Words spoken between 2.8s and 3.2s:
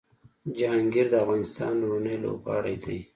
دی